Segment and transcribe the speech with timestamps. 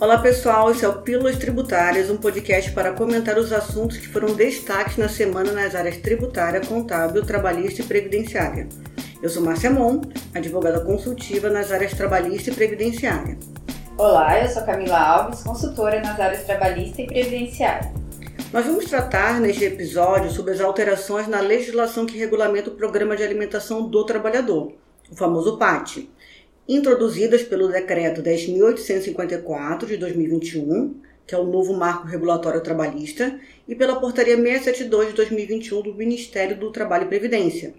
[0.00, 4.34] Olá pessoal, esse é o Pílulas Tributárias, um podcast para comentar os assuntos que foram
[4.34, 8.66] destaques na semana nas áreas tributária, contábil, trabalhista e previdenciária.
[9.22, 10.00] Eu sou Márcia Mon,
[10.34, 13.36] advogada consultiva nas áreas trabalhista e previdenciária.
[13.98, 17.92] Olá, eu sou Camila Alves, consultora nas áreas trabalhista e previdenciária.
[18.54, 23.22] Nós vamos tratar neste episódio sobre as alterações na legislação que regulamenta o Programa de
[23.22, 24.72] Alimentação do Trabalhador,
[25.10, 26.08] o famoso PAT
[26.70, 30.94] introduzidas pelo Decreto 10.854 de 2021,
[31.26, 36.56] que é o novo marco regulatório trabalhista, e pela Portaria 672 de 2021 do Ministério
[36.56, 37.74] do Trabalho e Previdência,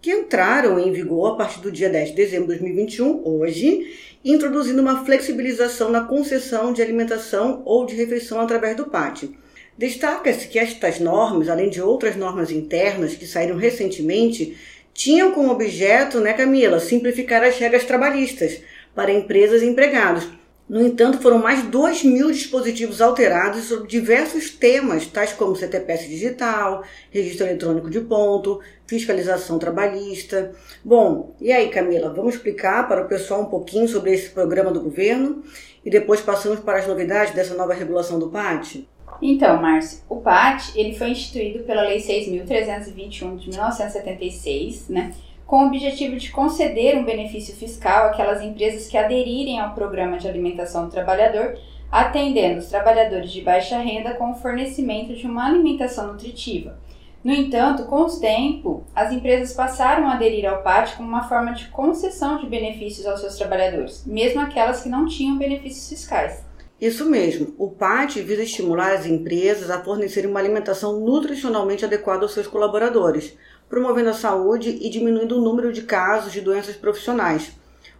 [0.00, 4.82] que entraram em vigor a partir do dia 10 de dezembro de 2021, hoje, introduzindo
[4.82, 9.30] uma flexibilização na concessão de alimentação ou de refeição através do PAT.
[9.78, 14.56] Destaca-se que estas normas, além de outras normas internas que saíram recentemente,
[14.94, 18.60] tinham como objeto, né, Camila, simplificar as regras trabalhistas
[18.94, 20.28] para empresas e empregados.
[20.68, 26.08] No entanto, foram mais de 2 mil dispositivos alterados sobre diversos temas, tais como CTPS
[26.08, 30.52] digital, registro eletrônico de ponto, fiscalização trabalhista.
[30.84, 34.80] Bom, e aí, Camila, vamos explicar para o pessoal um pouquinho sobre esse programa do
[34.80, 35.42] governo
[35.84, 38.88] e depois passamos para as novidades dessa nova regulação do PAT?
[39.20, 45.12] Então, Márcio, o PAT ele foi instituído pela Lei 6.321 de 1976, né,
[45.46, 50.26] com o objetivo de conceder um benefício fiscal àquelas empresas que aderirem ao programa de
[50.26, 51.58] alimentação do trabalhador,
[51.90, 56.78] atendendo os trabalhadores de baixa renda com o fornecimento de uma alimentação nutritiva.
[57.22, 61.52] No entanto, com o tempo, as empresas passaram a aderir ao PAT como uma forma
[61.52, 66.44] de concessão de benefícios aos seus trabalhadores, mesmo aquelas que não tinham benefícios fiscais.
[66.82, 72.34] Isso mesmo, o PAT visa estimular as empresas a fornecerem uma alimentação nutricionalmente adequada aos
[72.34, 73.38] seus colaboradores,
[73.68, 77.52] promovendo a saúde e diminuindo o número de casos de doenças profissionais.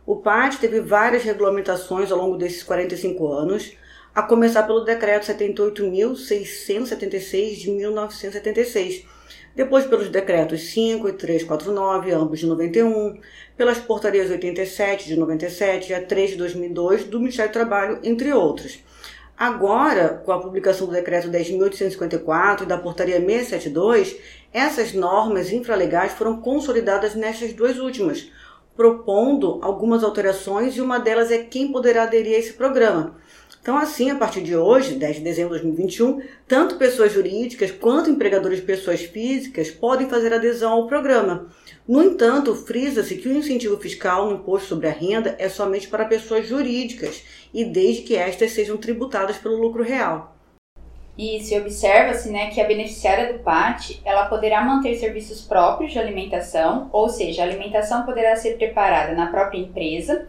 [0.04, 3.76] O PAT teve várias regulamentações ao longo desses 45 anos,
[4.12, 9.06] a começar pelo Decreto 78.676 de 1976
[9.54, 13.18] depois pelos decretos 5 e 349, ambos de 91,
[13.56, 18.32] pelas portarias 87 de 97 e a 3 de 2002 do Ministério do Trabalho, entre
[18.32, 18.82] outros.
[19.36, 24.16] Agora, com a publicação do decreto 10.854 e da portaria 672,
[24.52, 28.30] essas normas infralegais foram consolidadas nestas duas últimas,
[28.76, 33.16] propondo algumas alterações e uma delas é quem poderá aderir a esse programa.
[33.62, 38.10] Então, assim, a partir de hoje, 10 de dezembro de 2021, tanto pessoas jurídicas quanto
[38.10, 41.46] empregadores de pessoas físicas podem fazer adesão ao programa.
[41.86, 46.06] No entanto, frisa-se que o incentivo fiscal no imposto sobre a renda é somente para
[46.06, 47.22] pessoas jurídicas
[47.54, 50.36] e desde que estas sejam tributadas pelo lucro real.
[51.16, 56.00] E se observa-se né, que a beneficiária do PAT ela poderá manter serviços próprios de
[56.00, 60.26] alimentação, ou seja, a alimentação poderá ser preparada na própria empresa,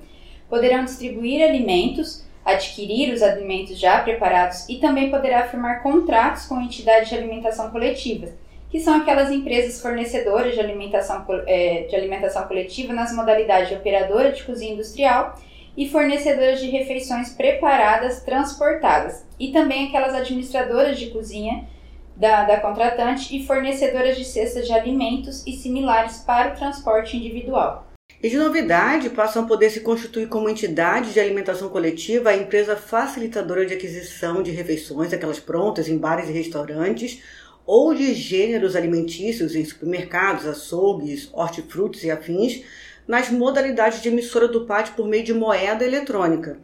[0.47, 7.09] poderão distribuir alimentos adquirir os alimentos já preparados e também poderá firmar contratos com entidades
[7.09, 8.27] de alimentação coletiva,
[8.69, 14.31] que são aquelas empresas fornecedoras de alimentação, é, de alimentação coletiva nas modalidades de operadora
[14.31, 15.39] de cozinha industrial
[15.75, 21.67] e fornecedoras de refeições preparadas transportadas, e também aquelas administradoras de cozinha
[22.15, 27.92] da, da contratante e fornecedoras de cestas de alimentos e similares para o transporte individual.
[28.23, 32.73] E de novidade, passam a poder se constituir como entidade de alimentação coletiva a empresa
[32.73, 37.21] facilitadora de aquisição de refeições, aquelas prontas em bares e restaurantes,
[37.65, 42.63] ou de gêneros alimentícios em supermercados, açougues, hortifrutis e afins,
[43.05, 46.57] nas modalidades de emissora do pátio por meio de moeda eletrônica,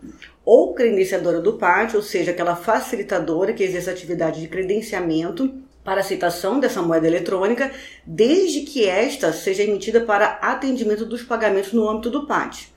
[0.45, 5.53] ou credenciadora do pátio, ou seja, aquela facilitadora que exerce atividade de credenciamento
[5.83, 7.71] para aceitação dessa moeda eletrônica,
[8.05, 12.71] desde que esta seja emitida para atendimento dos pagamentos no âmbito do PAT.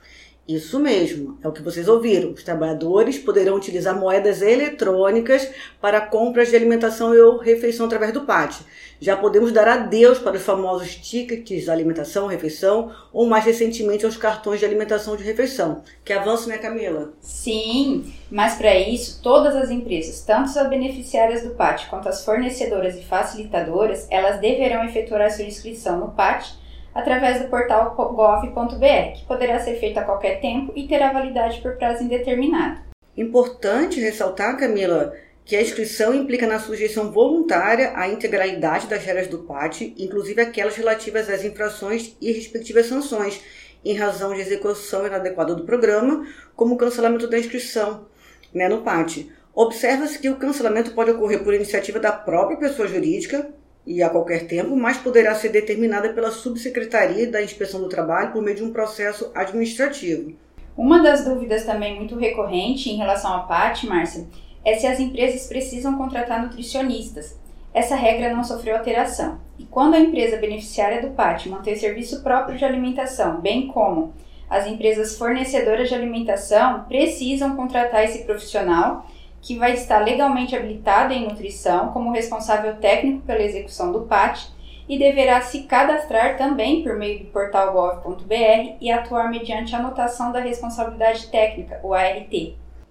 [0.47, 2.33] Isso mesmo, é o que vocês ouviram.
[2.33, 5.49] Os trabalhadores poderão utilizar moedas eletrônicas
[5.81, 8.61] para compras de alimentação ou refeição através do PAT.
[9.01, 14.17] Já podemos dar adeus para os famosos tickets de alimentação, refeição, ou mais recentemente aos
[14.17, 15.83] cartões de alimentação de refeição.
[16.05, 17.12] Que avanço, né, Camila?
[17.21, 22.97] Sim, mas para isso, todas as empresas, tanto as beneficiárias do PAT quanto as fornecedoras
[22.97, 26.61] e facilitadoras, elas deverão efetuar a sua inscrição no PAT
[26.94, 31.77] através do portal gov.br, que poderá ser feito a qualquer tempo e terá validade por
[31.77, 32.81] prazo indeterminado.
[33.17, 35.12] Importante ressaltar, Camila,
[35.44, 40.77] que a inscrição implica na sujeição voluntária à integralidade das regras do PAT, inclusive aquelas
[40.77, 43.43] relativas às infrações e respectivas sanções,
[43.85, 48.06] em razão de execução inadequada do programa, como o cancelamento da inscrição
[48.55, 49.27] né, no PAT.
[49.55, 53.53] Observa-se que o cancelamento pode ocorrer por iniciativa da própria pessoa jurídica,
[53.87, 58.43] e a qualquer tempo, mas poderá ser determinada pela Subsecretaria da Inspeção do Trabalho por
[58.43, 60.32] meio de um processo administrativo.
[60.76, 64.26] Uma das dúvidas também muito recorrente em relação ao PAT, Márcia,
[64.64, 67.37] é se as empresas precisam contratar nutricionistas.
[67.75, 69.38] Essa regra não sofreu alteração.
[69.58, 74.14] E quando a empresa beneficiária do PAT manter serviço próprio de alimentação, bem como
[74.49, 79.06] as empresas fornecedoras de alimentação, precisam contratar esse profissional
[79.43, 84.49] que vai estar legalmente habilitado em nutrição como responsável técnico pela execução do PAT
[84.89, 90.41] e deverá se cadastrar também por meio do portal gov.br e atuar mediante anotação da
[90.41, 92.31] responsabilidade técnica, o ART.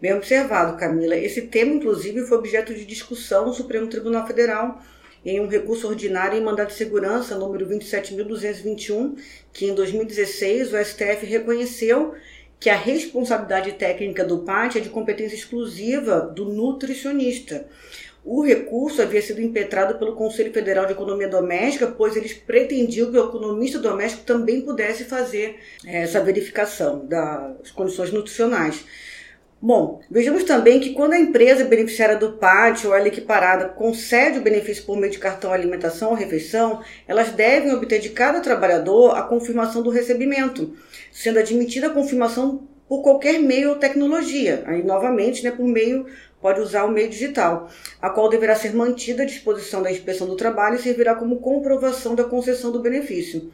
[0.01, 1.15] Bem observado, Camila.
[1.15, 4.79] Esse tema, inclusive, foi objeto de discussão no Supremo Tribunal Federal
[5.23, 9.15] em um recurso ordinário em mandado de segurança número 27.221,
[9.53, 12.15] que em 2016 o STF reconheceu
[12.61, 17.65] que a responsabilidade técnica do PAT é de competência exclusiva do nutricionista.
[18.23, 23.17] O recurso havia sido impetrado pelo Conselho Federal de Economia Doméstica, pois eles pretendiam que
[23.17, 28.85] o economista doméstico também pudesse fazer eh, essa verificação das condições nutricionais.
[29.63, 34.41] Bom, vejamos também que quando a empresa beneficiária do PAT ou ela equiparada concede o
[34.41, 39.21] benefício por meio de cartão alimentação ou refeição, elas devem obter de cada trabalhador a
[39.21, 40.75] confirmação do recebimento,
[41.11, 46.07] sendo admitida a confirmação por qualquer meio ou tecnologia, aí novamente, né, por meio
[46.41, 47.69] pode usar o meio digital,
[48.01, 52.15] a qual deverá ser mantida à disposição da inspeção do trabalho e servirá como comprovação
[52.15, 53.51] da concessão do benefício.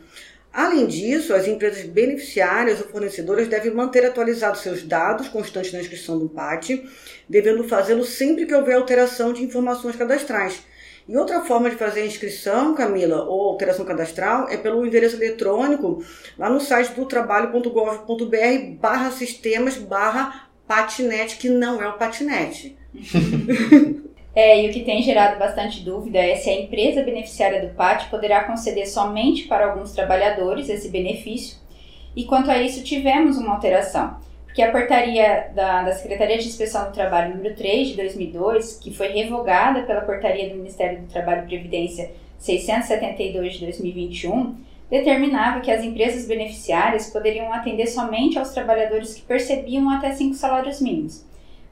[0.57, 6.17] Além disso, as empresas beneficiárias ou fornecedoras devem manter atualizados seus dados constantes na inscrição
[6.17, 6.83] do PAT,
[7.29, 10.63] devendo fazê-lo sempre que houver alteração de informações cadastrais.
[11.07, 16.03] E outra forma de fazer a inscrição, Camila, ou alteração cadastral, é pelo endereço eletrônico
[16.39, 22.75] lá no site do trabalho.gov.br barra sistemas barra patinete, que não é o patinete.
[24.37, 28.07] É, e o que tem gerado bastante dúvida é se a empresa beneficiária do PAT
[28.07, 31.57] poderá conceder somente para alguns trabalhadores esse benefício.
[32.15, 36.85] E quanto a isso, tivemos uma alteração, porque a portaria da, da Secretaria de Inspeção
[36.85, 41.45] do Trabalho número 3 de 2002, que foi revogada pela portaria do Ministério do Trabalho
[41.45, 44.55] e Previdência 672 de 2021,
[44.87, 50.79] determinava que as empresas beneficiárias poderiam atender somente aos trabalhadores que percebiam até cinco salários
[50.79, 51.25] mínimos.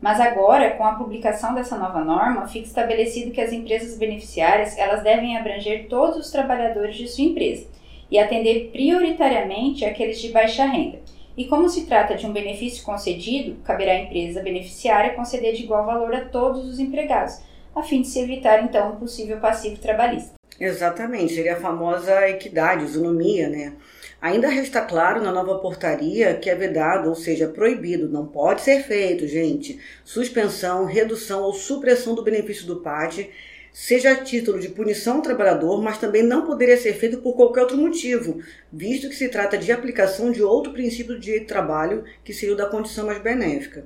[0.05, 5.01] Mas agora, com a publicação dessa nova norma, fica estabelecido que as empresas beneficiárias elas
[5.01, 7.65] devem abranger todos os trabalhadores de sua empresa
[8.11, 10.99] e atender prioritariamente aqueles de baixa renda.
[11.35, 15.83] E como se trata de um benefício concedido, caberá à empresa beneficiária conceder de igual
[15.87, 17.39] valor a todos os empregados,
[17.75, 20.35] a fim de se evitar então um possível passivo trabalhista.
[20.59, 23.73] Exatamente, seria a famosa equidade, isonomia, né?
[24.21, 28.81] Ainda resta claro na nova portaria que é vedado, ou seja, proibido, não pode ser
[28.83, 33.29] feito, gente, suspensão, redução ou supressão do benefício do PAT,
[33.75, 37.59] seja a título de punição ao trabalhador, mas também não poderia ser feito por qualquer
[37.59, 38.41] outro motivo,
[38.71, 42.55] visto que se trata de aplicação de outro princípio do direito de trabalho, que seria
[42.55, 43.85] o da condição mais benéfica.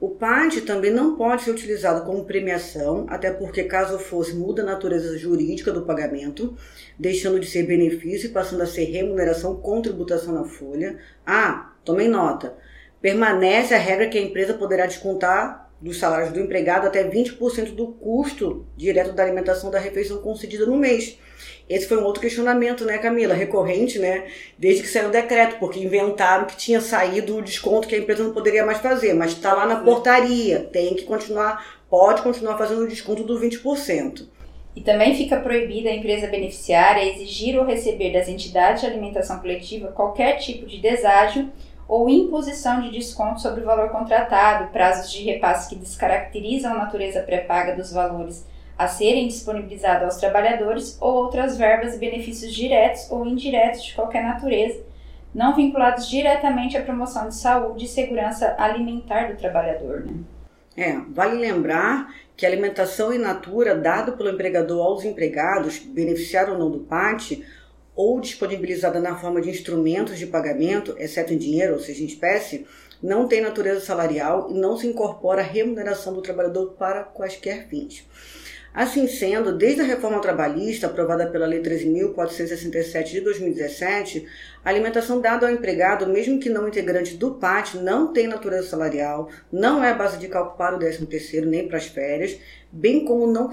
[0.00, 4.66] O PAT também não pode ser utilizado como premiação, até porque, caso fosse, muda a
[4.66, 6.56] natureza jurídica do pagamento,
[6.98, 10.96] deixando de ser benefício e passando a ser remuneração com tributação na folha.
[11.26, 12.54] Ah, tomem nota.
[13.02, 17.88] Permanece a regra que a empresa poderá descontar dos salários do empregado até 20% do
[17.88, 21.18] custo direto da alimentação da refeição concedida no mês.
[21.68, 23.34] Esse foi um outro questionamento, né, Camila?
[23.34, 24.26] Recorrente, né?
[24.58, 28.22] Desde que saiu o decreto, porque inventaram que tinha saído o desconto que a empresa
[28.22, 32.82] não poderia mais fazer, mas está lá na portaria, tem que continuar, pode continuar fazendo
[32.82, 34.28] o desconto do 20%.
[34.76, 39.88] E também fica proibida a empresa beneficiária exigir ou receber das entidades de alimentação coletiva
[39.88, 41.50] qualquer tipo de deságio
[41.88, 47.22] ou imposição de desconto sobre o valor contratado, prazos de repasse que descaracterizam a natureza
[47.22, 48.44] pré-paga dos valores
[48.78, 54.22] a serem disponibilizados aos trabalhadores ou outras verbas e benefícios diretos ou indiretos de qualquer
[54.22, 54.84] natureza,
[55.34, 60.04] não vinculados diretamente à promoção de saúde e segurança alimentar do trabalhador.
[60.04, 60.14] Né?
[60.76, 66.58] É, vale lembrar que a alimentação in natura dada pelo empregador aos empregados, beneficiar ou
[66.58, 67.42] não do PAT,
[67.96, 72.66] ou disponibilizada na forma de instrumentos de pagamento, exceto em dinheiro, ou seja, em espécie,
[73.02, 78.06] não tem natureza salarial e não se incorpora a remuneração do trabalhador para quaisquer fins.
[78.76, 84.26] Assim sendo, desde a reforma trabalhista aprovada pela Lei 13.467 de 2017,
[84.62, 89.30] a alimentação dada ao empregado, mesmo que não integrante do PAT, não tem natureza salarial,
[89.50, 92.38] não é base de cálculo para o 13º nem para as férias,
[92.70, 93.50] bem como não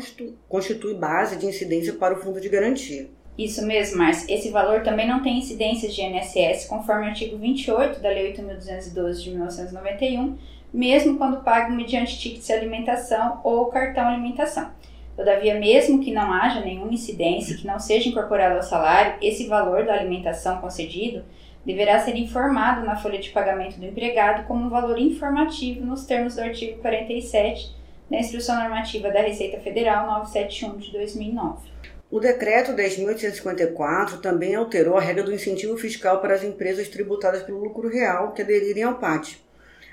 [0.50, 3.08] constitui base de incidência para o fundo de garantia.
[3.38, 4.34] Isso mesmo, Márcia.
[4.34, 9.24] Esse valor também não tem incidências de INSS, conforme o artigo 28 da Lei 8.212
[9.24, 10.38] de 1991,
[10.72, 14.72] mesmo quando pago mediante ticket de alimentação ou cartão alimentação.
[15.16, 19.86] Todavia, mesmo que não haja nenhuma incidência que não seja incorporado ao salário, esse valor
[19.86, 21.24] da alimentação concedido
[21.66, 26.36] deverá ser informado na folha de pagamento do empregado como um valor informativo nos termos
[26.36, 27.72] do artigo 47
[28.10, 31.74] da Instrução Normativa da Receita Federal 971 de 2009.
[32.14, 37.64] O decreto 10.854 também alterou a regra do incentivo fiscal para as empresas tributadas pelo
[37.64, 39.38] lucro real que aderirem ao PAT.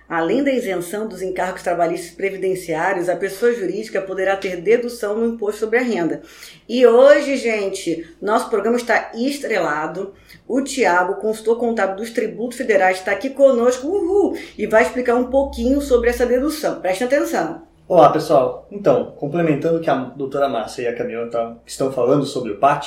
[0.07, 5.61] Além da isenção dos encargos trabalhistas previdenciários, a pessoa jurídica poderá ter dedução no imposto
[5.61, 6.21] sobre a renda.
[6.69, 10.13] E hoje, gente, nosso programa está estrelado.
[10.47, 15.31] O Tiago, consultor contábil dos tributos federais, está aqui conosco uhul, e vai explicar um
[15.31, 16.83] pouquinho sobre essa dedução.
[16.83, 17.70] Preste atenção.
[17.91, 18.69] Olá, pessoal.
[18.71, 22.57] Então, complementando o que a doutora Márcia e a Camila tá, estão falando sobre o
[22.57, 22.87] PAT,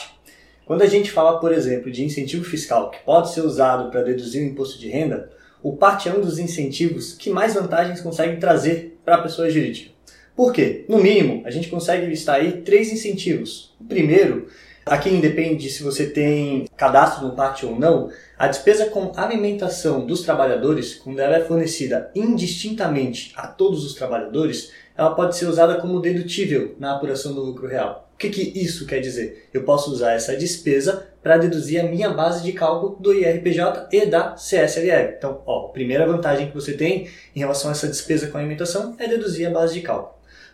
[0.65, 4.41] quando a gente fala, por exemplo, de incentivo fiscal que pode ser usado para deduzir
[4.41, 5.29] o imposto de renda,
[5.61, 9.91] o PAT é um dos incentivos que mais vantagens consegue trazer para a pessoa jurídica.
[10.37, 10.85] Por quê?
[10.87, 13.75] No mínimo, a gente consegue listar aí três incentivos.
[13.81, 14.47] O primeiro,
[14.85, 20.21] aqui independe se você tem cadastro no PAT ou não, a despesa com alimentação dos
[20.21, 25.99] trabalhadores, quando ela é fornecida indistintamente a todos os trabalhadores, ela pode ser usada como
[25.99, 28.09] dedutível na apuração do lucro real.
[28.13, 29.49] O que, que isso quer dizer?
[29.53, 34.05] Eu posso usar essa despesa para deduzir a minha base de cálculo do IRPJ e
[34.05, 35.15] da CSLL.
[35.17, 38.95] Então, ó, a primeira vantagem que você tem em relação a essa despesa com alimentação
[38.99, 40.13] é deduzir a base de cálculo.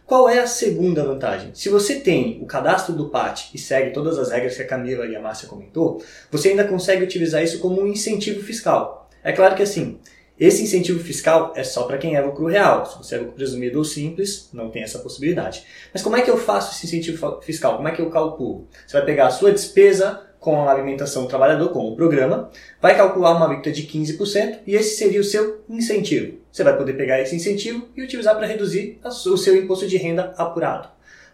[0.09, 1.51] Qual é a segunda vantagem?
[1.53, 5.05] Se você tem o cadastro do PAT e segue todas as regras que a Camila
[5.05, 9.07] e a Márcia comentou, você ainda consegue utilizar isso como um incentivo fiscal.
[9.23, 9.99] É claro que assim,
[10.39, 12.85] esse incentivo fiscal é só para quem é lucro real.
[12.85, 15.63] Se você é lucro presumido ou simples, não tem essa possibilidade.
[15.93, 17.75] Mas como é que eu faço esse incentivo fiscal?
[17.75, 18.67] Como é que eu calculo?
[18.87, 22.49] Você vai pegar a sua despesa com a alimentação do trabalhador, com o programa,
[22.81, 26.37] vai calcular uma alíquota de 15% e esse seria o seu incentivo.
[26.49, 30.33] Você vai poder pegar esse incentivo e utilizar para reduzir o seu imposto de renda
[30.37, 30.87] apurado.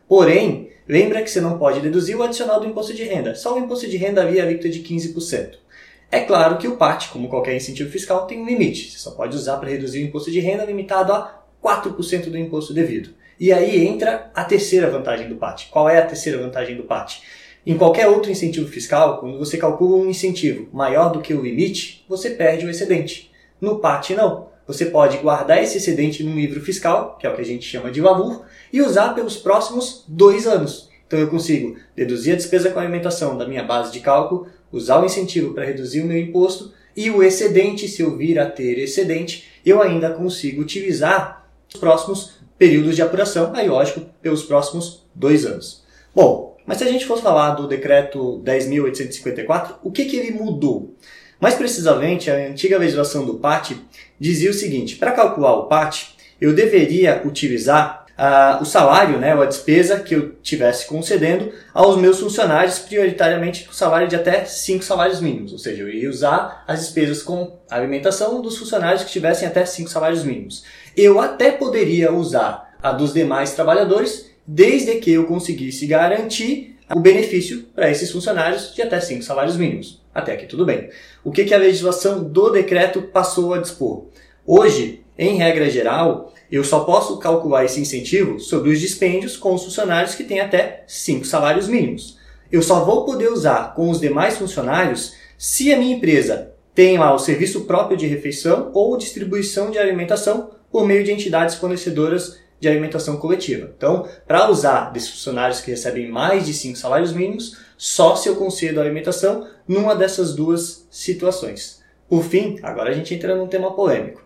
[0.08, 3.60] Porém, lembra que você não pode deduzir o adicional do imposto de renda, só o
[3.60, 5.65] imposto de renda via alíquota de 15%.
[6.12, 8.92] É claro que o PAT, como qualquer incentivo fiscal, tem um limite.
[8.92, 12.74] Você só pode usar para reduzir o imposto de renda limitado a 4% do imposto
[12.74, 13.10] devido.
[13.40, 15.68] E aí entra a terceira vantagem do PAT.
[15.70, 17.22] Qual é a terceira vantagem do PAT?
[17.66, 22.06] Em qualquer outro incentivo fiscal, quando você calcula um incentivo maior do que o limite,
[22.08, 23.32] você perde o excedente.
[23.60, 24.50] No PAT, não.
[24.68, 27.92] Você pode guardar esse excedente num livro fiscal, que é o que a gente chama
[27.92, 30.90] de valor, e usar pelos próximos dois anos.
[31.08, 35.06] Então eu consigo deduzir a despesa com alimentação da minha base de cálculo, usar o
[35.06, 39.46] incentivo para reduzir o meu imposto e o excedente, se eu vir a ter excedente,
[39.66, 45.84] eu ainda consigo utilizar os próximos períodos de apuração, aí lógico, pelos próximos dois anos.
[46.14, 50.96] Bom, mas se a gente fosse falar do decreto 10.854, o que, que ele mudou?
[51.40, 53.72] Mais precisamente, a antiga legislação do PAT
[54.20, 59.42] dizia o seguinte: para calcular o PAT, eu deveria utilizar uh, o salário, né, ou
[59.42, 64.84] a despesa que eu tivesse concedendo aos meus funcionários, prioritariamente o salário de até 5
[64.84, 65.52] salários mínimos.
[65.52, 69.90] Ou seja, eu ia usar as despesas com alimentação dos funcionários que tivessem até 5
[69.90, 70.64] salários mínimos.
[70.96, 77.64] Eu até poderia usar a dos demais trabalhadores, desde que eu conseguisse garantir o benefício
[77.74, 80.04] para esses funcionários de até 5 salários mínimos.
[80.14, 80.90] Até aqui tudo bem.
[81.24, 84.06] O que, que a legislação do decreto passou a dispor?
[84.46, 89.64] Hoje, em regra geral, eu só posso calcular esse incentivo sobre os dispêndios com os
[89.64, 92.18] funcionários que têm até 5 salários mínimos.
[92.52, 97.14] Eu só vou poder usar com os demais funcionários se a minha empresa tem lá
[97.14, 102.68] o serviço próprio de refeição ou distribuição de alimentação por meio de entidades fornecedoras de
[102.68, 103.72] alimentação coletiva.
[103.76, 108.36] Então, para usar desses funcionários que recebem mais de 5 salários mínimos, só se eu
[108.36, 111.82] concedo alimentação numa dessas duas situações.
[112.08, 114.24] Por fim, agora a gente entra num tema polêmico.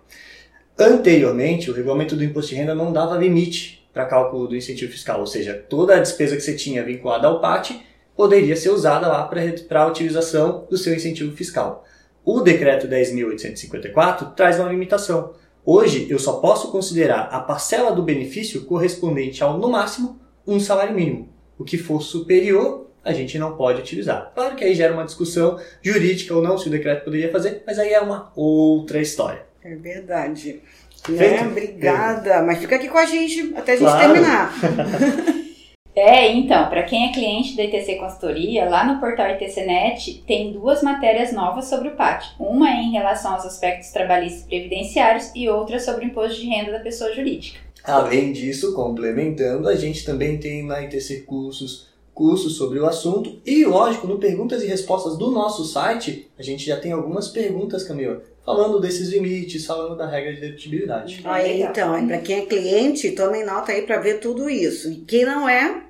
[0.82, 5.20] Anteriormente, o regulamento do imposto de renda não dava limite para cálculo do incentivo fiscal,
[5.20, 7.72] ou seja, toda a despesa que você tinha vinculada ao PAT
[8.16, 11.84] poderia ser usada lá para a utilização do seu incentivo fiscal.
[12.24, 15.34] O decreto 10.854 traz uma limitação.
[15.66, 20.18] Hoje, eu só posso considerar a parcela do benefício correspondente ao, no máximo,
[20.48, 21.28] um salário mínimo.
[21.58, 24.32] O que for superior, a gente não pode utilizar.
[24.34, 27.78] Claro que aí gera uma discussão jurídica ou não, se o decreto poderia fazer, mas
[27.78, 29.49] aí é uma outra história.
[29.64, 30.62] É verdade.
[31.08, 31.42] Né?
[31.46, 32.42] Obrigada.
[32.44, 34.14] Mas fica aqui com a gente até a gente claro.
[34.14, 34.54] terminar.
[35.96, 40.82] É, então, para quem é cliente da ITC Consultoria, lá no portal ITCnet tem duas
[40.82, 42.36] matérias novas sobre o PAT.
[42.40, 46.48] Uma é em relação aos aspectos trabalhistas e previdenciários e outra sobre o imposto de
[46.48, 47.60] renda da pessoa jurídica.
[47.84, 51.89] Além disso, complementando, a gente também tem na ITC Cursos
[52.20, 56.66] cursos sobre o assunto e, lógico, no Perguntas e Respostas do nosso site, a gente
[56.66, 61.22] já tem algumas perguntas, Camila, falando desses limites, falando da regra de dedutibilidade.
[61.24, 64.92] Aí, então, para quem é cliente, tomem nota aí para ver tudo isso.
[64.92, 65.84] E quem não é,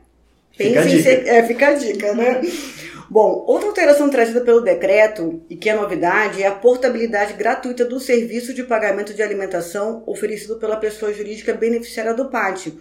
[0.55, 1.27] pense fica em ser.
[1.27, 2.41] É, fica a dica, né?
[3.09, 7.99] Bom, outra alteração trazida pelo decreto, e que é novidade, é a portabilidade gratuita do
[7.99, 12.71] serviço de pagamento de alimentação oferecido pela pessoa jurídica beneficiária do PAT,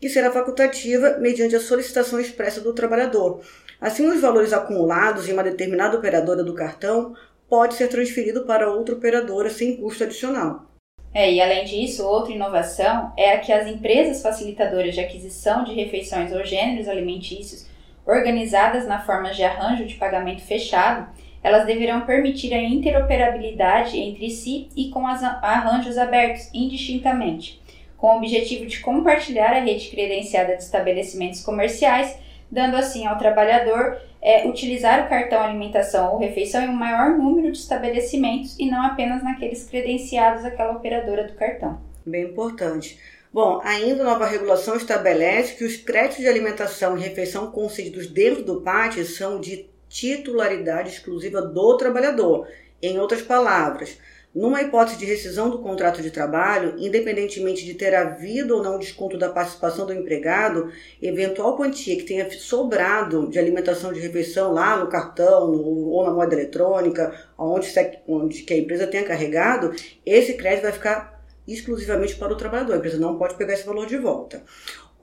[0.00, 3.40] que será facultativa mediante a solicitação expressa do trabalhador.
[3.80, 7.14] Assim, os valores acumulados em uma determinada operadora do cartão
[7.48, 10.66] pode ser transferido para outra operadora sem custo adicional.
[11.12, 15.72] É, e além disso, outra inovação é a que as empresas facilitadoras de aquisição de
[15.72, 17.66] refeições ou gêneros alimentícios
[18.04, 21.08] organizadas na forma de arranjo de pagamento fechado,
[21.42, 27.62] elas deverão permitir a interoperabilidade entre si e com os arranjos abertos indistintamente,
[28.04, 32.14] com o objetivo de compartilhar a rede credenciada de estabelecimentos comerciais,
[32.50, 37.50] dando assim ao trabalhador é, utilizar o cartão alimentação ou refeição em um maior número
[37.50, 41.80] de estabelecimentos e não apenas naqueles credenciados àquela operadora do cartão.
[42.04, 43.00] Bem importante.
[43.32, 48.44] Bom, ainda a nova regulação estabelece que os créditos de alimentação e refeição concedidos dentro
[48.44, 52.46] do PAT são de titularidade exclusiva do trabalhador.
[52.82, 53.98] Em outras palavras,
[54.34, 59.16] numa hipótese de rescisão do contrato de trabalho, independentemente de ter havido ou não desconto
[59.16, 64.88] da participação do empregado, eventual quantia que tenha sobrado de alimentação de refeição lá no
[64.88, 67.72] cartão ou na moeda eletrônica, onde,
[68.08, 69.72] onde que a empresa tenha carregado,
[70.04, 71.14] esse crédito vai ficar
[71.46, 72.74] exclusivamente para o trabalhador.
[72.74, 74.42] A empresa não pode pegar esse valor de volta.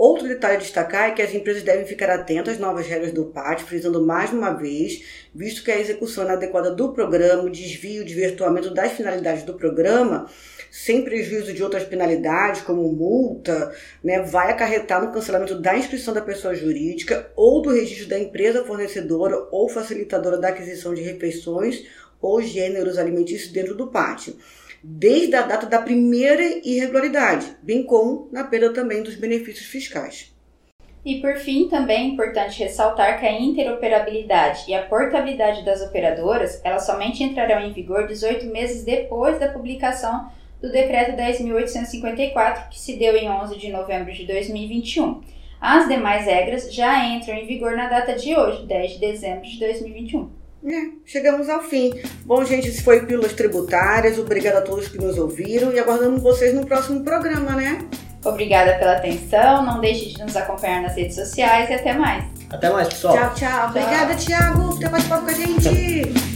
[0.04, 3.26] Outro detalhe a destacar é que as empresas devem ficar atentas às novas regras do
[3.26, 8.06] PAT, frisando mais uma vez, visto que a execução inadequada do programa, o desvio, o
[8.06, 10.28] desvirtuamento das finalidades do programa,
[10.72, 13.72] sem prejuízo de outras penalidades, como multa,
[14.04, 18.66] né, vai acarretar no cancelamento da inscrição da pessoa jurídica ou do registro da empresa
[18.66, 21.86] fornecedora ou facilitadora da aquisição de refeições
[22.20, 24.36] ou gêneros alimentícios dentro do pátio
[24.84, 30.32] desde a data da primeira irregularidade, bem como na perda também dos benefícios fiscais.
[31.04, 36.62] E por fim, também é importante ressaltar que a interoperabilidade e a portabilidade das operadoras,
[36.64, 40.30] elas somente entrarão em vigor 18 meses depois da publicação
[40.62, 45.22] do Decreto 10.854, que se deu em 11 de novembro de 2021.
[45.60, 49.60] As demais regras já entram em vigor na data de hoje, 10 de dezembro de
[49.60, 50.41] 2021.
[50.66, 51.92] É, chegamos ao fim.
[52.26, 54.20] Bom, gente, esse foi Pílulas Tributárias.
[54.20, 57.80] Obrigada a todos que nos ouviram e aguardamos vocês no próximo programa, né?
[58.24, 59.66] Obrigada pela atenção.
[59.66, 62.24] Não deixe de nos acompanhar nas redes sociais e até mais.
[62.50, 63.16] Até mais, pessoal.
[63.16, 63.50] Tchau, tchau.
[63.50, 63.70] tchau.
[63.70, 66.31] Obrigada, Thiago, por ter participado com a gente.